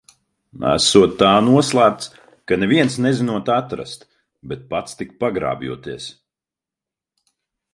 Esot 0.69 1.11
tā 1.17 1.33
noslēpts, 1.47 2.09
ka 2.51 2.57
neviens 2.61 2.95
nezinot 3.07 3.51
atrast, 3.57 4.09
bet 4.53 4.65
pats 4.73 4.99
tik 5.03 5.13
pagrābjoties. 5.25 6.09